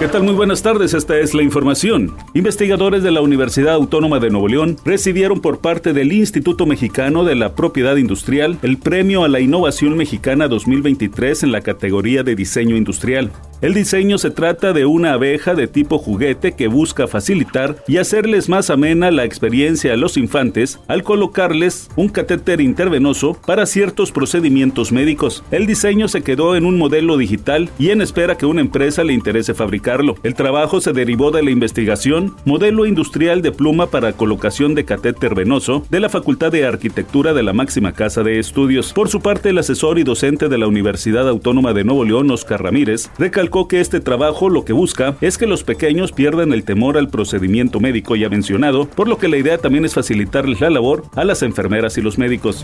¿Qué 0.00 0.08
tal? 0.08 0.24
Muy 0.24 0.34
buenas 0.34 0.60
tardes, 0.60 0.92
esta 0.92 1.16
es 1.18 1.34
la 1.34 1.42
información. 1.42 2.14
Investigadores 2.34 3.04
de 3.04 3.12
la 3.12 3.20
Universidad 3.20 3.74
Autónoma 3.74 4.18
de 4.18 4.28
Nuevo 4.28 4.48
León 4.48 4.76
recibieron 4.84 5.40
por 5.40 5.60
parte 5.60 5.92
del 5.92 6.12
Instituto 6.12 6.66
Mexicano 6.66 7.24
de 7.24 7.36
la 7.36 7.54
Propiedad 7.54 7.96
Industrial 7.96 8.58
el 8.62 8.76
Premio 8.76 9.22
a 9.22 9.28
la 9.28 9.38
Innovación 9.38 9.96
Mexicana 9.96 10.48
2023 10.48 11.44
en 11.44 11.52
la 11.52 11.60
categoría 11.60 12.24
de 12.24 12.34
diseño 12.34 12.76
industrial. 12.76 13.30
El 13.60 13.72
diseño 13.72 14.18
se 14.18 14.30
trata 14.30 14.74
de 14.74 14.84
una 14.84 15.14
abeja 15.14 15.54
de 15.54 15.68
tipo 15.68 15.96
juguete 15.96 16.52
que 16.52 16.66
busca 16.66 17.06
facilitar 17.06 17.76
y 17.86 17.96
hacerles 17.96 18.48
más 18.48 18.68
amena 18.68 19.10
la 19.10 19.24
experiencia 19.24 19.94
a 19.94 19.96
los 19.96 20.18
infantes 20.18 20.80
al 20.86 21.02
colocarles 21.02 21.88
un 21.96 22.08
catéter 22.08 22.60
intervenoso 22.60 23.38
para 23.46 23.64
ciertos 23.64 24.12
procedimientos 24.12 24.92
médicos. 24.92 25.44
El 25.50 25.66
diseño 25.66 26.08
se 26.08 26.22
quedó 26.22 26.56
en 26.56 26.66
un 26.66 26.76
modelo 26.76 27.16
digital 27.16 27.70
y 27.78 27.88
en 27.88 28.02
espera 28.02 28.36
que 28.36 28.44
una 28.44 28.60
empresa 28.60 29.02
le 29.02 29.14
interese 29.14 29.54
El 30.22 30.34
trabajo 30.34 30.80
se 30.80 30.94
derivó 30.94 31.30
de 31.30 31.42
la 31.42 31.50
investigación 31.50 32.34
Modelo 32.46 32.86
Industrial 32.86 33.42
de 33.42 33.52
Pluma 33.52 33.88
para 33.88 34.14
colocación 34.14 34.74
de 34.74 34.86
catéter 34.86 35.34
venoso 35.34 35.84
de 35.90 36.00
la 36.00 36.08
Facultad 36.08 36.50
de 36.50 36.64
Arquitectura 36.64 37.34
de 37.34 37.42
la 37.42 37.52
máxima 37.52 37.92
casa 37.92 38.22
de 38.22 38.38
estudios. 38.38 38.94
Por 38.94 39.10
su 39.10 39.20
parte, 39.20 39.50
el 39.50 39.58
asesor 39.58 39.98
y 39.98 40.02
docente 40.02 40.48
de 40.48 40.56
la 40.56 40.68
Universidad 40.68 41.28
Autónoma 41.28 41.74
de 41.74 41.84
Nuevo 41.84 42.06
León, 42.06 42.30
Oscar 42.30 42.62
Ramírez, 42.62 43.10
recalcó 43.18 43.68
que 43.68 43.80
este 43.80 44.00
trabajo 44.00 44.48
lo 44.48 44.64
que 44.64 44.72
busca 44.72 45.16
es 45.20 45.36
que 45.36 45.46
los 45.46 45.64
pequeños 45.64 46.12
pierdan 46.12 46.54
el 46.54 46.64
temor 46.64 46.96
al 46.96 47.10
procedimiento 47.10 47.78
médico 47.78 48.16
ya 48.16 48.30
mencionado, 48.30 48.86
por 48.86 49.06
lo 49.06 49.18
que 49.18 49.28
la 49.28 49.36
idea 49.36 49.58
también 49.58 49.84
es 49.84 49.92
facilitarles 49.92 50.62
la 50.62 50.70
labor 50.70 51.04
a 51.14 51.24
las 51.24 51.42
enfermeras 51.42 51.98
y 51.98 52.00
los 52.00 52.16
médicos. 52.16 52.62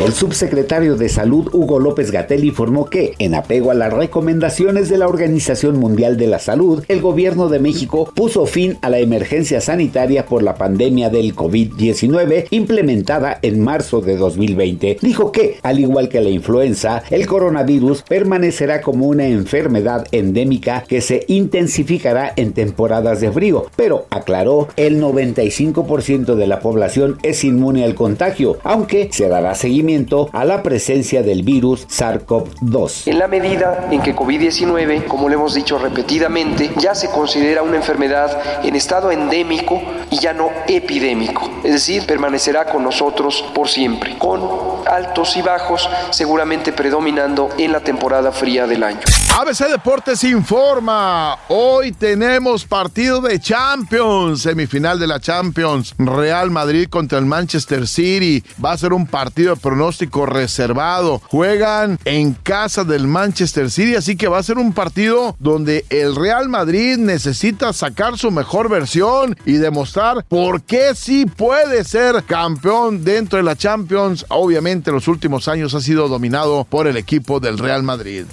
El 0.00 0.12
subsecretario 0.12 0.96
de 0.96 1.08
Salud 1.08 1.48
Hugo 1.52 1.78
López 1.78 2.10
Gatel 2.10 2.44
informó 2.44 2.90
que, 2.90 3.14
en 3.18 3.34
apego 3.34 3.70
a 3.70 3.74
las 3.74 3.92
recomendaciones 3.92 4.90
de 4.90 4.98
la 4.98 5.08
Organización 5.08 5.78
Mundial 5.78 6.18
de 6.18 6.26
la 6.26 6.38
Salud, 6.38 6.55
el 6.88 7.00
gobierno 7.02 7.48
de 7.48 7.58
México 7.58 8.10
puso 8.14 8.46
fin 8.46 8.78
a 8.80 8.88
la 8.88 8.98
emergencia 8.98 9.60
sanitaria 9.60 10.24
por 10.24 10.42
la 10.42 10.54
pandemia 10.54 11.10
del 11.10 11.36
COVID-19 11.36 12.46
implementada 12.50 13.38
en 13.42 13.60
marzo 13.60 14.00
de 14.00 14.16
2020. 14.16 14.98
Dijo 15.02 15.32
que, 15.32 15.58
al 15.62 15.80
igual 15.80 16.08
que 16.08 16.22
la 16.22 16.30
influenza, 16.30 17.02
el 17.10 17.26
coronavirus 17.26 18.02
permanecerá 18.02 18.80
como 18.80 19.06
una 19.06 19.26
enfermedad 19.26 20.06
endémica 20.12 20.84
que 20.88 21.02
se 21.02 21.24
intensificará 21.28 22.32
en 22.36 22.54
temporadas 22.54 23.20
de 23.20 23.30
frío, 23.30 23.66
pero 23.76 24.06
aclaró, 24.08 24.68
el 24.76 25.00
95% 25.02 26.36
de 26.36 26.46
la 26.46 26.60
población 26.60 27.18
es 27.22 27.44
inmune 27.44 27.84
al 27.84 27.94
contagio, 27.94 28.56
aunque 28.64 29.10
se 29.12 29.28
dará 29.28 29.54
seguimiento 29.54 30.30
a 30.32 30.46
la 30.46 30.62
presencia 30.62 31.22
del 31.22 31.42
virus 31.42 31.86
SARS-CoV-2. 31.88 33.08
En 33.08 33.18
la 33.18 33.28
medida 33.28 33.88
en 33.90 34.00
que 34.00 34.16
COVID-19, 34.16 35.04
como 35.04 35.28
le 35.28 35.34
hemos 35.34 35.54
dicho 35.54 35.78
repetidamente, 35.78 36.45
ya 36.78 36.94
se 36.94 37.10
considera 37.10 37.62
una 37.62 37.76
enfermedad 37.76 38.64
en 38.64 38.76
estado 38.76 39.10
endémico 39.10 39.82
y 40.10 40.18
ya 40.18 40.32
no 40.32 40.50
epidémico, 40.68 41.50
es 41.64 41.72
decir, 41.72 42.06
permanecerá 42.06 42.66
con 42.66 42.82
nosotros 42.82 43.44
por 43.54 43.68
siempre, 43.68 44.16
con 44.18 44.40
altos 44.86 45.36
y 45.36 45.42
bajos 45.42 45.88
seguramente 46.10 46.72
predominando 46.72 47.50
en 47.58 47.72
la 47.72 47.80
temporada 47.80 48.32
fría 48.32 48.66
del 48.66 48.82
año. 48.82 49.00
ABC 49.38 49.68
Deportes 49.68 50.24
informa, 50.24 51.36
hoy 51.48 51.92
tenemos 51.92 52.64
partido 52.64 53.20
de 53.20 53.38
Champions, 53.38 54.42
semifinal 54.42 54.98
de 54.98 55.06
la 55.06 55.20
Champions, 55.20 55.94
Real 55.98 56.50
Madrid 56.50 56.88
contra 56.88 57.18
el 57.18 57.26
Manchester 57.26 57.86
City, 57.86 58.42
va 58.64 58.72
a 58.72 58.78
ser 58.78 58.92
un 58.92 59.06
partido 59.06 59.54
de 59.54 59.60
pronóstico 59.60 60.24
reservado. 60.24 61.20
Juegan 61.28 61.98
en 62.04 62.32
casa 62.32 62.84
del 62.84 63.06
Manchester 63.06 63.70
City, 63.70 63.96
así 63.96 64.16
que 64.16 64.28
va 64.28 64.38
a 64.38 64.42
ser 64.42 64.58
un 64.58 64.72
partido 64.72 65.36
donde 65.38 65.84
el 65.90 66.16
Real 66.16 66.35
Madrid 66.44 66.98
necesita 66.98 67.72
sacar 67.72 68.18
su 68.18 68.30
mejor 68.30 68.68
versión 68.68 69.36
y 69.44 69.54
demostrar 69.54 70.24
por 70.28 70.62
qué 70.62 70.94
sí 70.94 71.24
puede 71.24 71.82
ser 71.82 72.24
campeón 72.24 73.04
dentro 73.04 73.38
de 73.38 73.42
la 73.42 73.56
Champions. 73.56 74.26
Obviamente 74.28 74.92
los 74.92 75.08
últimos 75.08 75.48
años 75.48 75.74
ha 75.74 75.80
sido 75.80 76.08
dominado 76.08 76.64
por 76.64 76.86
el 76.86 76.96
equipo 76.96 77.40
del 77.40 77.58
Real 77.58 77.82
Madrid. 77.82 78.26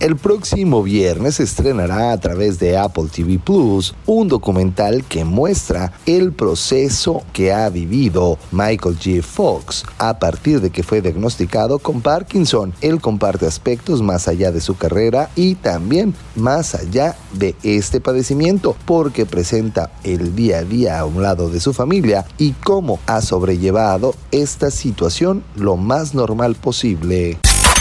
El 0.00 0.16
próximo 0.16 0.82
viernes 0.82 1.38
estrenará 1.38 2.12
a 2.12 2.18
través 2.18 2.58
de 2.58 2.76
Apple 2.76 3.04
TV 3.14 3.38
Plus 3.38 3.94
un 4.06 4.26
documental 4.26 5.04
que 5.04 5.24
muestra 5.24 5.92
el 6.06 6.32
proceso 6.32 7.22
que 7.32 7.52
ha 7.52 7.68
vivido 7.68 8.36
Michael 8.50 8.96
J. 8.96 9.22
Fox 9.22 9.84
a 9.98 10.18
partir 10.18 10.60
de 10.60 10.70
que 10.70 10.82
fue 10.82 11.02
diagnosticado 11.02 11.78
con 11.78 12.00
Parkinson. 12.00 12.74
Él 12.80 13.00
comparte 13.00 13.46
aspectos 13.46 14.02
más 14.02 14.26
allá 14.26 14.50
de 14.50 14.60
su 14.60 14.76
carrera 14.76 15.30
y 15.36 15.54
también 15.54 16.14
más 16.34 16.74
allá 16.74 17.16
de 17.32 17.54
este 17.62 18.00
padecimiento 18.00 18.76
porque 18.84 19.24
presenta 19.24 19.92
el 20.02 20.34
día 20.34 20.58
a 20.58 20.64
día 20.64 20.98
a 20.98 21.04
un 21.04 21.22
lado 21.22 21.48
de 21.48 21.60
su 21.60 21.72
familia 21.72 22.24
y 22.38 22.52
cómo 22.52 22.98
ha 23.06 23.20
sobrellevado 23.20 24.16
esta 24.32 24.72
situación 24.72 25.44
lo 25.54 25.76
más 25.76 26.14
normal 26.14 26.56
posible. 26.56 27.38